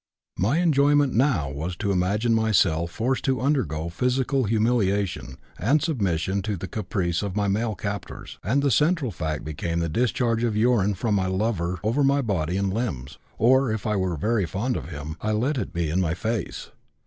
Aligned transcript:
My 0.39 0.57
enjoyment 0.57 1.13
now 1.13 1.51
was 1.51 1.75
to 1.75 1.91
imagine 1.91 2.33
myself 2.33 2.89
forced 2.89 3.23
to 3.25 3.39
undergo 3.39 3.87
physical 3.89 4.45
humiliation 4.45 5.37
and 5.59 5.79
submission 5.79 6.41
to 6.41 6.57
the 6.57 6.67
caprice 6.67 7.21
of 7.21 7.35
my 7.35 7.47
male 7.47 7.75
captors, 7.75 8.39
and 8.43 8.63
the 8.63 8.71
central 8.71 9.11
fact 9.11 9.43
became 9.43 9.77
the 9.77 9.89
discharge 9.89 10.43
of 10.43 10.57
urine 10.57 10.95
from 10.95 11.13
my 11.13 11.27
lover 11.27 11.79
over 11.83 12.03
my 12.03 12.23
body 12.23 12.57
and 12.57 12.73
limbs, 12.73 13.19
or, 13.37 13.71
if 13.71 13.85
I 13.85 13.95
were 13.95 14.17
very 14.17 14.47
fond 14.47 14.75
of 14.75 14.89
him, 14.89 15.17
I 15.21 15.33
let 15.33 15.59
it 15.59 15.71
be 15.71 15.91
in 15.91 16.01
my 16.01 16.15
face. 16.15 16.71